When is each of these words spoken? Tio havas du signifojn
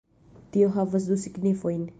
Tio 0.55 0.71
havas 0.79 1.07
du 1.11 1.19
signifojn 1.27 1.89